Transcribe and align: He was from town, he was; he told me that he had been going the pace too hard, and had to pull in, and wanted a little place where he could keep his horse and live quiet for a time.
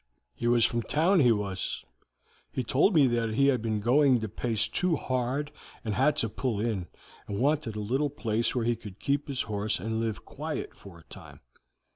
He 0.33 0.47
was 0.47 0.65
from 0.65 0.81
town, 0.81 1.19
he 1.19 1.31
was; 1.31 1.85
he 2.51 2.63
told 2.63 2.95
me 2.95 3.05
that 3.09 3.35
he 3.35 3.45
had 3.45 3.61
been 3.61 3.79
going 3.79 4.17
the 4.17 4.29
pace 4.29 4.67
too 4.67 4.95
hard, 4.95 5.51
and 5.85 5.93
had 5.93 6.15
to 6.15 6.27
pull 6.29 6.59
in, 6.59 6.87
and 7.27 7.37
wanted 7.37 7.75
a 7.75 7.79
little 7.81 8.09
place 8.09 8.55
where 8.55 8.65
he 8.65 8.75
could 8.75 8.97
keep 8.99 9.27
his 9.27 9.43
horse 9.43 9.79
and 9.79 9.99
live 9.99 10.25
quiet 10.25 10.75
for 10.75 10.97
a 10.97 11.03
time. 11.03 11.39